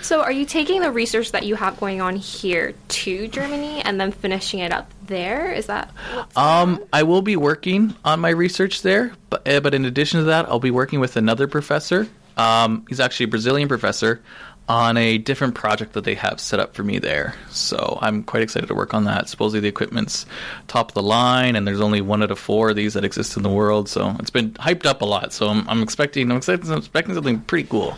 So 0.01 0.21
are 0.21 0.31
you 0.31 0.45
taking 0.45 0.81
the 0.81 0.91
research 0.91 1.31
that 1.33 1.45
you 1.45 1.55
have 1.55 1.79
going 1.79 2.01
on 2.01 2.15
here 2.15 2.73
to 2.87 3.27
Germany 3.27 3.81
and 3.81 4.01
then 4.01 4.11
finishing 4.11 4.59
it 4.59 4.71
up 4.71 4.91
there? 5.05 5.53
Is 5.53 5.67
that 5.67 5.91
Um. 6.35 6.83
I 6.91 7.03
will 7.03 7.21
be 7.21 7.35
working 7.35 7.95
on 8.03 8.19
my 8.19 8.29
research 8.29 8.81
there, 8.81 9.13
but 9.29 9.47
uh, 9.47 9.59
but 9.59 9.73
in 9.75 9.85
addition 9.85 10.19
to 10.19 10.25
that, 10.25 10.47
I'll 10.49 10.59
be 10.59 10.71
working 10.71 10.99
with 10.99 11.15
another 11.15 11.47
professor. 11.47 12.07
Um, 12.37 12.85
he's 12.87 13.01
actually 13.01 13.25
a 13.25 13.27
Brazilian 13.27 13.67
professor 13.67 14.21
on 14.69 14.95
a 14.97 15.17
different 15.17 15.55
project 15.55 15.93
that 15.93 16.03
they 16.03 16.13
have 16.13 16.39
set 16.39 16.59
up 16.59 16.75
for 16.75 16.83
me 16.83 16.99
there. 16.99 17.33
So 17.49 17.97
I'm 18.01 18.21
quite 18.23 18.43
excited 18.43 18.67
to 18.67 18.75
work 18.75 18.93
on 18.93 19.03
that. 19.05 19.27
Supposedly 19.27 19.59
the 19.61 19.67
equipment's 19.67 20.27
top 20.67 20.89
of 20.89 20.93
the 20.93 21.01
line, 21.01 21.55
and 21.55 21.67
there's 21.67 21.81
only 21.81 22.01
one 22.01 22.21
out 22.21 22.29
of 22.29 22.37
four 22.37 22.69
of 22.69 22.75
these 22.75 22.93
that 22.93 23.03
exist 23.03 23.35
in 23.35 23.41
the 23.41 23.49
world. 23.49 23.89
So 23.89 24.15
it's 24.19 24.29
been 24.29 24.51
hyped 24.53 24.85
up 24.85 25.01
a 25.01 25.05
lot. 25.05 25.33
So 25.33 25.49
I'm, 25.49 25.67
I'm 25.67 25.81
expecting 25.81 26.29
I'm 26.29 26.37
expecting, 26.37 26.71
I'm 26.71 26.77
expecting 26.77 27.15
something 27.15 27.41
pretty 27.41 27.67
cool. 27.67 27.97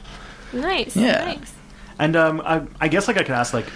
nice. 0.54 0.96
yeah. 0.96 1.25
Nice. 1.25 1.54
And 2.00 2.16
um, 2.16 2.42
I, 2.46 2.63
I 2.80 2.88
guess 2.88 3.08
like 3.08 3.18
I 3.18 3.24
could 3.24 3.32
ask 3.36 3.54
like, 3.54 3.68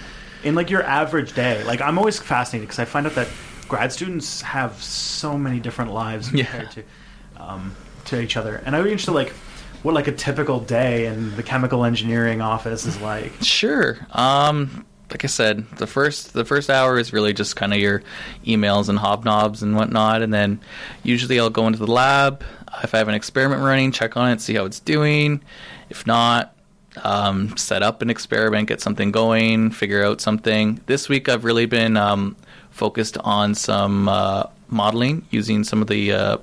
in 0.45 0.55
like 0.55 0.69
your 0.69 0.83
average 0.83 1.33
day, 1.33 1.63
like 1.65 1.81
I'm 1.81 1.97
always 1.97 2.17
fascinated 2.17 2.69
because 2.69 2.79
I 2.79 2.85
find 2.85 3.05
out 3.05 3.15
that 3.15 3.27
grad 3.67 3.91
students 3.91 4.41
have 4.41 4.81
so 4.81 5.37
many 5.37 5.59
different 5.59 5.91
lives 5.91 6.31
Yeah. 6.31 6.45
compared 6.45 6.71
to 6.71 6.83
um, 7.43 7.75
to 8.05 8.21
each 8.21 8.37
other, 8.37 8.55
and 8.65 8.73
I'd 8.75 8.83
be 8.83 8.91
interested 8.91 9.11
like 9.11 9.33
what 9.83 9.93
like 9.95 10.07
a 10.07 10.11
typical 10.11 10.59
day 10.59 11.05
in 11.07 11.35
the 11.35 11.43
chemical 11.43 11.85
engineering 11.85 12.41
office 12.41 12.85
is 12.85 12.99
like. 13.01 13.31
Sure. 13.41 13.97
Um, 14.11 14.85
like 15.11 15.23
I 15.23 15.27
said, 15.27 15.69
the 15.77 15.87
first 15.87 16.33
the 16.33 16.45
first 16.45 16.69
hour 16.69 16.97
is 16.97 17.13
really 17.13 17.33
just 17.33 17.55
kind 17.55 17.73
of 17.73 17.79
your 17.79 18.01
emails 18.45 18.89
and 18.89 18.97
hobnobs 18.97 19.61
and 19.61 19.75
whatnot, 19.75 20.21
and 20.21 20.33
then 20.33 20.59
usually 21.03 21.39
I'll 21.39 21.49
go 21.49 21.67
into 21.67 21.79
the 21.79 21.91
lab 21.91 22.43
if 22.83 22.93
I 22.93 22.97
have 22.97 23.07
an 23.07 23.15
experiment 23.15 23.61
running, 23.61 23.91
check 23.91 24.17
on 24.17 24.31
it, 24.31 24.41
see 24.41 24.55
how 24.55 24.65
it's 24.65 24.79
doing. 24.79 25.41
If 25.89 26.05
not, 26.05 26.55
um, 27.03 27.55
set 27.57 27.83
up 27.83 28.01
an 28.01 28.09
experiment, 28.09 28.67
get 28.67 28.81
something 28.81 29.11
going, 29.11 29.71
figure 29.71 30.03
out 30.03 30.21
something. 30.21 30.81
This 30.85 31.09
week 31.09 31.29
I've 31.29 31.43
really 31.43 31.65
been 31.65 31.97
um, 31.97 32.35
focused 32.71 33.17
on 33.19 33.55
some 33.55 34.07
uh, 34.07 34.43
modeling 34.69 35.25
using 35.29 35.63
some 35.63 35.81
of 35.81 35.87
the 35.87 36.11
uh, 36.11 36.37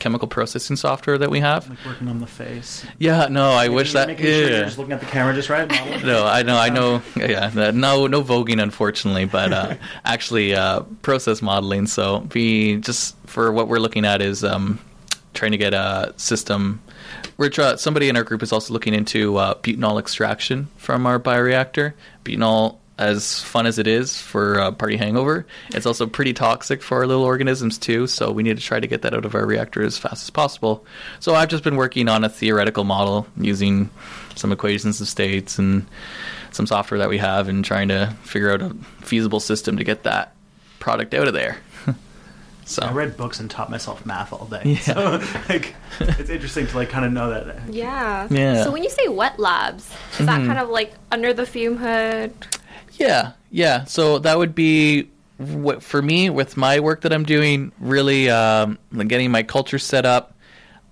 chemical 0.00 0.26
processing 0.26 0.74
software 0.74 1.16
that 1.18 1.30
we 1.30 1.38
have. 1.38 1.68
Like 1.70 1.78
working 1.86 2.08
on 2.08 2.18
the 2.18 2.26
face. 2.26 2.84
Yeah, 2.98 3.28
no, 3.28 3.50
I 3.50 3.68
wish 3.68 3.92
that. 3.92 4.08
making 4.08 4.26
sure 4.26 4.50
you're 4.50 4.64
just 4.64 4.78
looking 4.78 4.92
at 4.94 4.98
the 5.00 5.06
camera 5.06 5.32
just 5.34 5.48
right. 5.48 5.70
No, 6.04 6.26
I 6.26 6.42
know, 6.42 6.56
I 6.56 6.70
know. 6.70 7.02
Yeah, 7.14 7.48
that- 7.50 7.74
no, 7.76 8.08
no 8.08 8.22
voguing, 8.22 8.60
unfortunately, 8.60 9.26
but 9.26 9.52
uh, 9.52 9.74
actually 10.04 10.54
uh, 10.54 10.80
process 11.02 11.40
modeling. 11.40 11.86
So, 11.86 12.20
be 12.20 12.78
just 12.78 13.14
for 13.26 13.52
what 13.52 13.68
we're 13.68 13.78
looking 13.78 14.04
at 14.04 14.20
is 14.20 14.42
um, 14.42 14.80
trying 15.34 15.52
to 15.52 15.58
get 15.58 15.74
a 15.74 16.12
system. 16.16 16.82
We're 17.36 17.50
try- 17.50 17.76
somebody 17.76 18.08
in 18.08 18.16
our 18.16 18.24
group 18.24 18.42
is 18.42 18.52
also 18.52 18.72
looking 18.72 18.94
into 18.94 19.36
uh, 19.36 19.54
butanol 19.54 19.98
extraction 20.00 20.68
from 20.76 21.06
our 21.06 21.20
bioreactor. 21.20 21.92
Butanol, 22.24 22.76
as 23.00 23.40
fun 23.40 23.64
as 23.64 23.78
it 23.78 23.86
is 23.86 24.20
for 24.20 24.60
uh, 24.60 24.70
party 24.70 24.98
hangover, 24.98 25.46
it's 25.70 25.86
also 25.86 26.06
pretty 26.06 26.34
toxic 26.34 26.82
for 26.82 26.98
our 26.98 27.06
little 27.06 27.24
organisms 27.24 27.78
too. 27.78 28.06
So 28.06 28.30
we 28.30 28.42
need 28.42 28.58
to 28.58 28.62
try 28.62 28.78
to 28.78 28.86
get 28.86 29.00
that 29.02 29.14
out 29.14 29.24
of 29.24 29.34
our 29.34 29.46
reactor 29.46 29.82
as 29.82 29.96
fast 29.96 30.22
as 30.22 30.28
possible. 30.28 30.84
So 31.18 31.34
I've 31.34 31.48
just 31.48 31.64
been 31.64 31.76
working 31.76 32.08
on 32.08 32.24
a 32.24 32.28
theoretical 32.28 32.84
model 32.84 33.26
using 33.38 33.88
some 34.36 34.52
equations 34.52 35.00
of 35.00 35.08
states 35.08 35.58
and 35.58 35.86
some 36.52 36.66
software 36.66 36.98
that 36.98 37.08
we 37.08 37.16
have, 37.16 37.48
and 37.48 37.64
trying 37.64 37.88
to 37.88 38.14
figure 38.22 38.52
out 38.52 38.60
a 38.60 38.74
feasible 39.00 39.40
system 39.40 39.78
to 39.78 39.84
get 39.84 40.02
that 40.02 40.34
product 40.78 41.14
out 41.14 41.26
of 41.26 41.32
there. 41.32 41.56
so 42.66 42.82
I 42.82 42.92
read 42.92 43.16
books 43.16 43.40
and 43.40 43.50
taught 43.50 43.70
myself 43.70 44.04
math 44.04 44.32
all 44.32 44.44
day. 44.44 44.62
Yeah. 44.64 44.78
So 44.78 45.22
like, 45.48 45.74
it's 46.00 46.28
interesting 46.28 46.66
to 46.66 46.76
like 46.76 46.90
kind 46.90 47.06
of 47.06 47.12
know 47.12 47.30
that. 47.30 47.72
Yeah. 47.72 48.28
Yeah. 48.30 48.64
So 48.64 48.72
when 48.72 48.82
you 48.82 48.90
say 48.90 49.08
wet 49.08 49.38
labs, 49.38 49.90
is 50.18 50.26
that 50.26 50.44
kind 50.44 50.58
of 50.58 50.68
like 50.68 50.92
under 51.10 51.32
the 51.32 51.46
fume 51.46 51.78
hood? 51.78 52.34
Yeah, 53.00 53.32
yeah. 53.50 53.84
So 53.84 54.18
that 54.18 54.36
would 54.38 54.54
be 54.54 55.08
what 55.38 55.82
for 55.82 56.02
me 56.02 56.28
with 56.28 56.58
my 56.58 56.80
work 56.80 57.00
that 57.00 57.12
I'm 57.12 57.24
doing. 57.24 57.72
Really, 57.80 58.28
um, 58.28 58.78
getting 58.92 59.30
my 59.30 59.42
culture 59.42 59.78
set 59.78 60.04
up, 60.04 60.34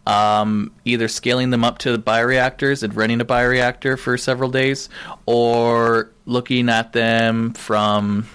um, 0.07 0.73
either 0.87 1.07
scaling 1.07 1.51
them 1.51 1.65
up 1.65 1.79
to 1.79 1.93
the 1.93 1.99
bioreactors 2.03 2.83
and 2.83 2.97
running 2.97 3.21
a 3.21 3.27
bioreactor 3.27 3.99
for 3.99 4.17
several 4.17 4.51
days, 4.51 4.89
or 5.27 6.11
looking 6.25 6.71
at 6.71 6.95
them 6.95 7.53
from 7.53 8.27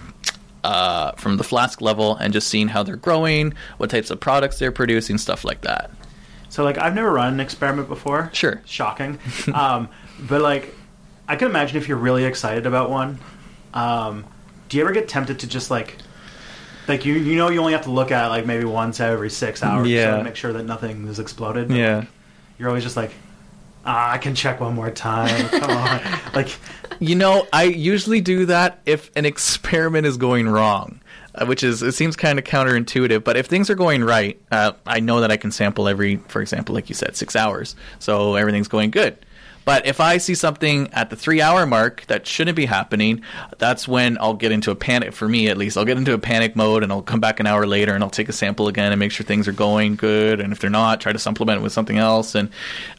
uh, 0.62 1.10
from 1.12 1.36
the 1.36 1.44
flask 1.44 1.80
level 1.80 2.14
and 2.16 2.32
just 2.32 2.46
seeing 2.46 2.68
how 2.68 2.84
they're 2.84 2.94
growing, 2.94 3.54
what 3.78 3.90
types 3.90 4.10
of 4.10 4.20
products 4.20 4.60
they're 4.60 4.72
producing, 4.72 5.18
stuff 5.18 5.44
like 5.44 5.62
that. 5.62 5.90
So 6.48 6.62
like 6.62 6.78
I've 6.78 6.94
never 6.94 7.12
run 7.12 7.34
an 7.34 7.40
experiment 7.40 7.88
before. 7.88 8.30
Sure. 8.32 8.62
Shocking. 8.66 9.18
um, 9.52 9.88
but 10.20 10.42
like 10.42 10.72
I 11.26 11.34
can 11.34 11.48
imagine 11.48 11.76
if 11.76 11.88
you're 11.88 11.98
really 11.98 12.24
excited 12.24 12.66
about 12.66 12.90
one, 12.90 13.18
um, 13.74 14.24
do 14.68 14.76
you 14.78 14.82
ever 14.82 14.92
get 14.92 15.08
tempted 15.08 15.40
to 15.40 15.46
just 15.46 15.70
like 15.70 15.98
like 16.88 17.04
you 17.04 17.14
you 17.14 17.36
know 17.36 17.48
you 17.50 17.60
only 17.60 17.72
have 17.72 17.82
to 17.82 17.90
look 17.90 18.10
at 18.10 18.26
it, 18.26 18.28
like 18.28 18.46
maybe 18.46 18.64
once 18.64 19.00
every 19.00 19.30
six 19.30 19.62
hours 19.62 19.88
Yeah. 19.88 20.16
to 20.18 20.24
make 20.24 20.36
sure 20.36 20.52
that 20.54 20.64
nothing 20.64 21.06
is 21.08 21.18
exploded. 21.18 21.68
but, 21.68 21.76
Yeah. 21.76 21.96
like, 21.98 22.08
you're 22.58 22.68
always 22.68 22.84
just 22.84 22.96
like, 22.96 23.10
ah, 23.84 24.12
I 24.12 24.18
can 24.18 24.34
check 24.34 24.60
one 24.60 24.74
more 24.74 24.90
time. 24.90 25.48
Come 25.60 25.70
on. 25.70 26.00
Like 26.34 26.48
You 27.00 27.14
know, 27.16 27.46
I 27.52 27.64
usually 27.64 28.20
do 28.20 28.46
that 28.46 28.80
if 28.86 29.10
an 29.16 29.24
experiment 29.24 30.06
is 30.06 30.16
going 30.16 30.48
wrong, 30.48 31.00
uh, 31.34 31.46
which 31.46 31.62
is 31.62 31.82
it 31.82 31.92
seems 31.92 32.16
kind 32.16 32.38
of 32.38 32.44
counterintuitive. 32.44 33.24
But 33.24 33.36
if 33.36 33.46
things 33.46 33.70
are 33.70 33.74
going 33.74 34.02
right, 34.04 34.40
uh, 34.52 34.72
I 34.86 35.00
know 35.00 35.20
that 35.20 35.30
I 35.30 35.36
can 35.36 35.50
sample 35.52 35.88
every, 35.88 36.16
for 36.28 36.40
example, 36.42 36.74
like 36.74 36.88
you 36.88 36.94
said, 36.94 37.16
six 37.16 37.34
hours, 37.36 37.74
so 37.98 38.34
everything's 38.36 38.68
going 38.68 38.90
good. 38.90 39.16
But 39.64 39.86
if 39.86 40.00
I 40.00 40.18
see 40.18 40.34
something 40.34 40.92
at 40.92 41.10
the 41.10 41.16
three 41.16 41.40
hour 41.40 41.66
mark 41.66 42.04
that 42.06 42.26
shouldn't 42.26 42.56
be 42.56 42.66
happening, 42.66 43.22
that's 43.58 43.88
when 43.88 44.18
I'll 44.20 44.34
get 44.34 44.52
into 44.52 44.70
a 44.70 44.74
panic. 44.74 45.12
For 45.12 45.28
me, 45.28 45.48
at 45.48 45.56
least, 45.56 45.76
I'll 45.76 45.84
get 45.84 45.96
into 45.96 46.12
a 46.12 46.18
panic 46.18 46.54
mode 46.54 46.82
and 46.82 46.92
I'll 46.92 47.02
come 47.02 47.20
back 47.20 47.40
an 47.40 47.46
hour 47.46 47.66
later 47.66 47.94
and 47.94 48.04
I'll 48.04 48.10
take 48.10 48.28
a 48.28 48.32
sample 48.32 48.68
again 48.68 48.92
and 48.92 48.98
make 48.98 49.12
sure 49.12 49.24
things 49.24 49.48
are 49.48 49.52
going 49.52 49.96
good. 49.96 50.40
And 50.40 50.52
if 50.52 50.60
they're 50.60 50.70
not, 50.70 51.00
try 51.00 51.12
to 51.12 51.18
supplement 51.18 51.60
it 51.60 51.62
with 51.62 51.72
something 51.72 51.98
else. 51.98 52.34
And 52.34 52.50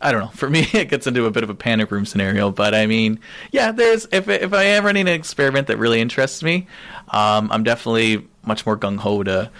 I 0.01 0.11
don't 0.11 0.21
know. 0.21 0.29
For 0.29 0.49
me, 0.49 0.67
it 0.73 0.89
gets 0.89 1.07
into 1.07 1.25
a 1.25 1.31
bit 1.31 1.43
of 1.43 1.49
a 1.49 1.55
panic 1.55 1.91
room 1.91 2.05
scenario. 2.05 2.51
But 2.51 2.73
I 2.73 2.87
mean, 2.87 3.19
yeah, 3.51 3.71
there's 3.71 4.07
if 4.11 4.27
if 4.27 4.53
I 4.53 4.63
am 4.63 4.85
running 4.85 5.07
an 5.07 5.13
experiment 5.13 5.67
that 5.67 5.77
really 5.77 6.01
interests 6.01 6.41
me, 6.43 6.67
um, 7.09 7.51
I'm 7.51 7.63
definitely 7.63 8.27
much 8.43 8.65
more 8.65 8.77
gung 8.77 8.97
ho 8.97 9.23
to 9.23 9.51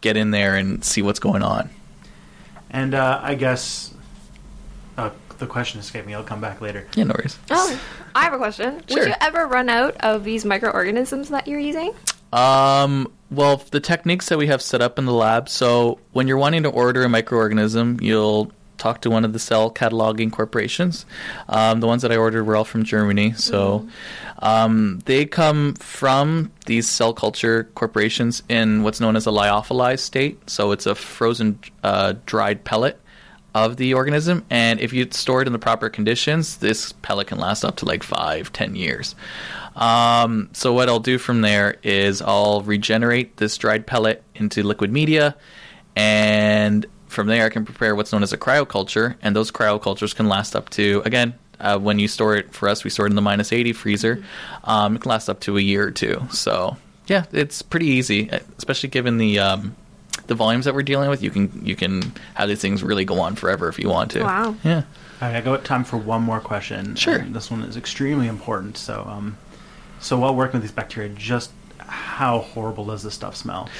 get 0.00 0.16
in 0.16 0.30
there 0.30 0.54
and 0.56 0.84
see 0.84 1.02
what's 1.02 1.18
going 1.18 1.42
on. 1.42 1.70
and 2.70 2.94
uh, 2.94 3.20
I 3.22 3.34
guess 3.34 3.92
uh, 4.96 5.10
the 5.38 5.46
question 5.46 5.80
escaped 5.80 6.06
me. 6.06 6.14
I'll 6.14 6.24
come 6.24 6.40
back 6.40 6.60
later. 6.60 6.86
Yeah, 6.94 7.04
no 7.04 7.14
worries. 7.16 7.38
Oh, 7.50 7.80
I 8.14 8.24
have 8.24 8.32
a 8.32 8.38
question. 8.38 8.82
Sure. 8.88 8.98
Would 9.00 9.08
you 9.08 9.14
ever 9.20 9.46
run 9.46 9.68
out 9.68 9.96
of 10.00 10.24
these 10.24 10.44
microorganisms 10.44 11.28
that 11.30 11.46
you're 11.46 11.60
using? 11.60 11.92
Um, 12.32 13.12
well, 13.30 13.58
the 13.70 13.80
techniques 13.80 14.28
that 14.28 14.38
we 14.38 14.48
have 14.48 14.62
set 14.62 14.82
up 14.82 14.98
in 14.98 15.04
the 15.04 15.12
lab. 15.12 15.48
So 15.48 15.98
when 16.12 16.28
you're 16.28 16.38
wanting 16.38 16.64
to 16.64 16.70
order 16.70 17.04
a 17.04 17.08
microorganism, 17.08 18.02
you'll 18.02 18.52
talk 18.78 19.00
to 19.02 19.10
one 19.10 19.24
of 19.24 19.32
the 19.32 19.38
cell 19.38 19.70
cataloging 19.70 20.30
corporations. 20.30 21.06
Um, 21.48 21.80
the 21.80 21.86
ones 21.86 22.02
that 22.02 22.12
I 22.12 22.16
ordered 22.16 22.44
were 22.44 22.56
all 22.56 22.64
from 22.64 22.84
Germany, 22.84 23.32
so 23.32 23.88
um, 24.40 25.00
they 25.06 25.24
come 25.24 25.74
from 25.74 26.52
these 26.66 26.86
cell 26.88 27.14
culture 27.14 27.64
corporations 27.74 28.42
in 28.48 28.82
what's 28.82 29.00
known 29.00 29.16
as 29.16 29.26
a 29.26 29.30
lyophilized 29.30 30.00
state. 30.00 30.50
So 30.50 30.72
it's 30.72 30.86
a 30.86 30.94
frozen, 30.94 31.58
uh, 31.82 32.14
dried 32.26 32.64
pellet 32.64 33.00
of 33.56 33.78
the 33.78 33.94
organism, 33.94 34.44
and 34.50 34.80
if 34.80 34.92
you 34.92 35.08
store 35.10 35.40
it 35.40 35.46
in 35.46 35.52
the 35.52 35.58
proper 35.58 35.88
conditions, 35.88 36.58
this 36.58 36.92
pellet 36.92 37.28
can 37.28 37.38
last 37.38 37.64
up 37.64 37.76
to 37.76 37.86
like 37.86 38.02
five, 38.02 38.52
ten 38.52 38.76
years. 38.76 39.14
Um, 39.74 40.50
so 40.52 40.72
what 40.72 40.88
I'll 40.88 41.00
do 41.00 41.16
from 41.16 41.40
there 41.40 41.76
is 41.82 42.20
I'll 42.20 42.62
regenerate 42.62 43.38
this 43.38 43.56
dried 43.56 43.86
pellet 43.86 44.22
into 44.34 44.62
liquid 44.62 44.92
media, 44.92 45.36
and 45.94 46.84
from 47.08 47.28
there 47.28 47.46
I 47.46 47.48
can 47.48 47.64
prepare 47.64 47.94
what's 47.94 48.12
known 48.12 48.22
as 48.22 48.32
a 48.34 48.38
cryoculture, 48.38 49.16
and 49.22 49.34
those 49.34 49.50
cryocultures 49.50 50.14
can 50.14 50.28
last 50.28 50.54
up 50.54 50.68
to 50.70 51.02
again. 51.04 51.34
Uh, 51.58 51.78
when 51.78 51.98
you 51.98 52.06
store 52.06 52.36
it 52.36 52.52
for 52.52 52.68
us, 52.68 52.84
we 52.84 52.90
store 52.90 53.06
it 53.06 53.10
in 53.10 53.16
the 53.16 53.22
minus 53.22 53.50
80 53.50 53.72
freezer. 53.72 54.22
Um, 54.64 54.96
it 54.96 55.00
can 55.00 55.08
last 55.08 55.30
up 55.30 55.40
to 55.40 55.56
a 55.56 55.60
year 55.62 55.86
or 55.86 55.90
two. 55.90 56.22
So, 56.30 56.76
yeah, 57.06 57.24
it's 57.32 57.62
pretty 57.62 57.86
easy, 57.86 58.28
especially 58.58 58.90
given 58.90 59.16
the 59.16 59.38
um, 59.38 59.74
the 60.26 60.34
volumes 60.34 60.64
that 60.64 60.74
we're 60.74 60.82
dealing 60.82 61.10
with. 61.10 61.22
You 61.22 61.30
can 61.30 61.64
you 61.64 61.76
can 61.76 62.12
have 62.34 62.48
these 62.48 62.60
things 62.60 62.82
really 62.82 63.04
go 63.04 63.20
on 63.20 63.36
forever 63.36 63.68
if 63.68 63.78
you 63.78 63.88
want 63.88 64.10
to. 64.12 64.22
Wow. 64.22 64.56
Yeah. 64.64 64.82
All 65.20 65.28
right, 65.28 65.36
I 65.36 65.40
got 65.40 65.64
time 65.64 65.84
for 65.84 65.96
one 65.96 66.22
more 66.22 66.40
question. 66.40 66.94
Sure. 66.94 67.16
And 67.16 67.34
this 67.34 67.50
one 67.50 67.62
is 67.62 67.76
extremely 67.76 68.28
important. 68.28 68.76
So, 68.76 69.02
um, 69.08 69.38
so 69.98 70.18
while 70.18 70.34
working 70.34 70.60
with 70.60 70.62
these 70.62 70.72
bacteria, 70.72 71.08
just 71.08 71.52
how 71.78 72.40
horrible 72.40 72.84
does 72.84 73.02
this 73.02 73.14
stuff 73.14 73.34
smell? 73.34 73.70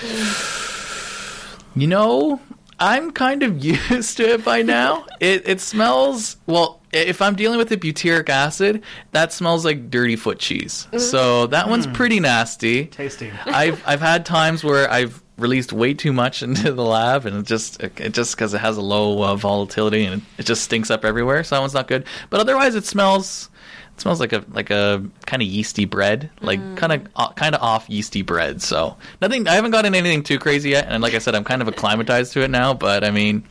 You 1.74 1.88
know, 1.88 2.40
I'm 2.78 3.10
kind 3.10 3.42
of 3.42 3.62
used 3.90 4.16
to 4.16 4.34
it 4.34 4.44
by 4.44 4.62
now. 4.62 5.06
it 5.20 5.46
it 5.46 5.60
smells 5.60 6.36
well. 6.46 6.80
If 6.92 7.20
I'm 7.20 7.36
dealing 7.36 7.58
with 7.58 7.68
the 7.68 7.76
butyric 7.76 8.30
acid, 8.30 8.82
that 9.12 9.30
smells 9.30 9.66
like 9.66 9.90
dirty 9.90 10.16
foot 10.16 10.38
cheese. 10.38 10.86
Mm-hmm. 10.86 10.98
So 10.98 11.46
that 11.48 11.68
one's 11.68 11.86
mm. 11.86 11.92
pretty 11.92 12.20
nasty. 12.20 12.86
Tasty. 12.86 13.30
I've 13.44 13.82
I've 13.86 14.00
had 14.00 14.24
times 14.24 14.64
where 14.64 14.90
I've 14.90 15.22
released 15.38 15.72
way 15.72 15.94
too 15.94 16.12
much 16.12 16.42
into 16.42 16.72
the 16.72 16.84
lab, 16.84 17.26
and 17.26 17.36
it 17.36 17.46
just 17.46 17.80
it 17.82 18.12
just 18.12 18.36
because 18.36 18.54
it 18.54 18.58
has 18.58 18.76
a 18.76 18.82
low 18.82 19.22
uh, 19.24 19.36
volatility 19.36 20.04
and 20.04 20.22
it 20.38 20.46
just 20.46 20.62
stinks 20.62 20.90
up 20.90 21.04
everywhere. 21.04 21.44
So 21.44 21.54
that 21.56 21.60
one's 21.60 21.74
not 21.74 21.88
good. 21.88 22.04
But 22.30 22.40
otherwise, 22.40 22.74
it 22.74 22.84
smells 22.84 23.50
it 23.94 24.00
smells 24.00 24.20
like 24.20 24.32
a 24.32 24.44
like 24.50 24.70
a 24.70 25.02
kind 25.26 25.42
of 25.42 25.48
yeasty 25.48 25.84
bread, 25.84 26.30
like 26.40 26.60
kind 26.76 26.92
of 26.92 27.08
uh, 27.16 27.32
kind 27.32 27.54
of 27.54 27.62
off 27.62 27.88
yeasty 27.88 28.22
bread. 28.22 28.60
So 28.62 28.96
nothing. 29.22 29.48
I 29.48 29.54
haven't 29.54 29.70
gotten 29.70 29.94
anything 29.94 30.22
too 30.22 30.38
crazy 30.38 30.70
yet, 30.70 30.86
and 30.88 31.02
like 31.02 31.14
I 31.14 31.18
said, 31.18 31.34
I'm 31.34 31.44
kind 31.44 31.62
of 31.62 31.68
acclimatized 31.68 32.32
to 32.34 32.42
it 32.42 32.50
now. 32.50 32.74
But 32.74 33.04
I 33.04 33.10
mean, 33.10 33.44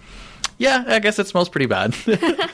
yeah, 0.58 0.84
I 0.88 1.00
guess 1.00 1.20
it 1.20 1.28
smells 1.28 1.50
pretty 1.50 1.66
bad. 1.66 1.96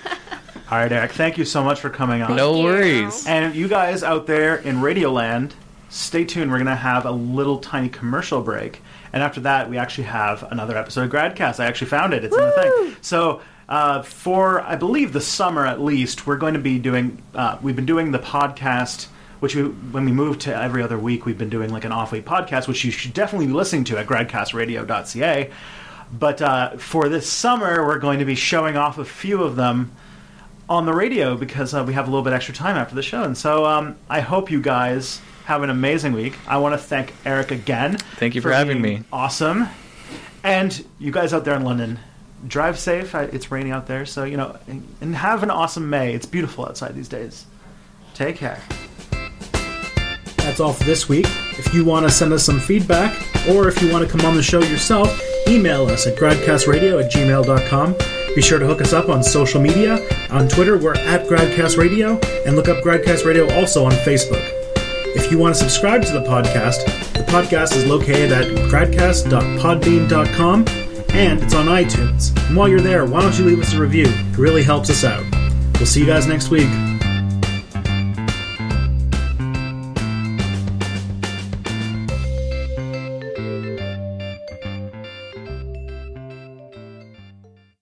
All 0.72 0.78
right, 0.78 0.90
Eric, 0.90 1.12
thank 1.12 1.38
you 1.38 1.44
so 1.44 1.62
much 1.62 1.82
for 1.82 1.90
coming 1.90 2.22
on. 2.22 2.34
no 2.34 2.60
worries. 2.60 3.28
And 3.28 3.54
you 3.54 3.68
guys 3.68 4.04
out 4.04 4.26
there 4.26 4.56
in 4.56 4.78
Radioland, 4.78 5.52
stay 5.90 6.24
tuned. 6.24 6.50
We're 6.50 6.60
going 6.60 6.68
to 6.68 6.76
have 6.76 7.06
a 7.06 7.12
little 7.12 7.58
tiny 7.60 7.90
commercial 7.90 8.42
break. 8.42 8.82
And 9.13 9.22
after 9.22 9.41
that, 9.41 9.70
we 9.70 9.77
actually 9.77 10.06
have 10.06 10.44
another 10.51 10.77
episode 10.77 11.03
of 11.03 11.12
Gradcast. 11.12 11.60
I 11.60 11.65
actually 11.65 11.88
found 11.88 12.13
it. 12.13 12.24
It's 12.24 12.36
in 12.36 12.41
the 12.41 12.51
thing. 12.51 12.96
So, 13.01 13.41
uh, 13.68 14.01
for, 14.01 14.62
I 14.62 14.75
believe, 14.75 15.13
the 15.13 15.22
summer 15.22 15.65
at 15.65 15.82
least, 15.82 16.27
we're 16.27 16.38
going 16.38 16.56
to 16.56 16.60
be 16.60 16.77
doing, 16.80 17.22
uh, 17.34 17.58
we've 17.62 17.75
been 17.75 17.86
doing 17.86 18.12
the 18.12 18.20
podcast, 18.20 19.08
which 19.39 19.56
we, 19.56 19.63
when 19.63 20.06
we 20.06 20.12
moved 20.12 20.41
to 20.41 20.56
every 20.56 20.84
other 20.84 20.98
week, 21.00 21.25
we've 21.25 21.38
been 21.38 21.50
doing 21.50 21.72
like 21.72 21.86
an 21.86 21.91
off 21.91 22.12
week 22.12 22.25
podcast, 22.25 22.68
which 22.68 22.84
you 22.84 22.91
should 22.91 23.13
definitely 23.13 23.48
be 23.48 23.53
listening 23.53 23.86
to 23.86 23.98
at 23.98 24.08
gradcastradio.ca. 24.08 25.51
But 26.12 26.41
uh, 26.41 26.77
for 26.77 27.08
this 27.08 27.30
summer, 27.30 27.86
we're 27.86 28.00
going 28.00 28.20
to 28.20 28.25
be 28.25 28.36
showing 28.36 28.75
off 28.75 28.98
a 28.98 29.06
few 29.06 29.44
of 29.44 29.56
them 29.56 29.91
on 30.68 30.86
the 30.86 30.94
radio 30.94 31.36
because 31.36 31.74
uh, 31.74 31.84
we 31.86 31.94
have 31.94 32.08
a 32.08 32.12
little 32.12 32.24
bit 32.24 32.34
extra 32.34 32.53
time 32.53 32.75
after 32.75 32.96
the 32.96 33.03
show. 33.03 33.24
And 33.24 33.38
so 33.38 33.65
um, 33.65 33.98
I 34.10 34.20
hope 34.20 34.51
you 34.51 34.62
guys 34.62 35.22
have 35.46 35.64
an 35.64 35.70
amazing 35.70 36.14
week. 36.14 36.38
I 36.48 36.58
want 36.58 36.74
to 36.74 36.78
thank 36.78 37.14
Eric 37.26 37.52
again. 37.52 37.98
Thank 38.18 38.36
you 38.36 38.42
for 38.42 38.52
having 38.52 38.82
me. 38.82 39.04
Awesome. 39.12 39.68
And 40.44 40.84
you 41.00 41.12
guys 41.12 41.34
out 41.34 41.46
there 41.46 41.56
in 41.56 41.64
London, 41.64 42.00
drive 42.48 42.80
safe. 42.80 43.14
It's 43.16 43.52
raining 43.52 43.72
out 43.72 43.88
there, 43.88 44.06
so 44.06 44.24
you 44.24 44.38
know, 44.38 44.58
and- 44.68 44.88
and 45.02 45.16
have 45.16 45.44
an 45.44 45.52
awesome 45.52 45.90
May. 45.90 46.14
It's 46.14 46.26
beautiful 46.26 46.66
outside 46.66 46.96
these 46.96 47.08
days. 47.08 47.46
Take 48.14 48.38
care. 48.38 48.60
That's 50.38 50.60
all 50.60 50.74
for 50.74 50.84
this 50.84 51.08
week. 51.08 51.27
If 51.60 51.74
you 51.74 51.86
want 51.86 52.06
to 52.06 52.12
send 52.12 52.34
us 52.34 52.44
some 52.44 52.60
feedback, 52.60 53.14
or 53.50 53.68
if 53.68 53.82
you 53.82 53.92
want 53.92 54.06
to 54.06 54.12
come 54.12 54.25
on 54.25 54.36
the 54.36 54.42
show 54.44 54.60
yourself, 54.62 55.10
email 55.48 55.86
us 55.88 56.08
at 56.08 56.18
gradcastradio 56.18 57.04
at 57.04 57.12
gmail.com. 57.12 57.96
Be 58.36 58.42
sure 58.42 58.58
to 58.60 58.66
hook 58.66 58.82
us 58.82 58.92
up 58.94 59.08
on 59.10 59.22
social 59.24 59.62
media. 59.62 60.00
On 60.32 60.48
Twitter, 60.48 60.77
we're 60.77 60.96
at 60.96 61.27
Gradcast 61.27 61.77
Radio, 61.77 62.18
and 62.46 62.56
look 62.56 62.68
up 62.70 62.84
Gradcast 62.84 63.25
Radio 63.25 63.51
also 63.60 63.86
on 63.86 63.92
Facebook. 63.92 64.61
If 65.14 65.32
you 65.32 65.38
want 65.38 65.56
to 65.56 65.60
subscribe 65.60 66.04
to 66.04 66.12
the 66.12 66.22
podcast, 66.22 66.86
the 67.14 67.24
podcast 67.24 67.76
is 67.76 67.86
located 67.86 68.32
at 68.32 68.46
gradcast.podbean.com 68.70 70.66
and 71.14 71.44
it's 71.44 71.54
on 71.54 71.66
iTunes. 71.66 72.36
And 72.48 72.56
while 72.56 72.68
you're 72.70 72.80
there, 72.82 73.06
why 73.06 73.22
don't 73.22 73.38
you 73.38 73.46
leave 73.46 73.60
us 73.60 73.74
a 73.74 73.80
review? 73.80 74.06
It 74.08 74.38
really 74.38 74.64
helps 74.64 74.90
us 74.90 75.04
out. 75.04 75.24
We'll 75.76 75.86
see 75.86 76.00
you 76.02 76.06
guys 76.06 76.28
next 76.28 76.50
week. 76.50 76.70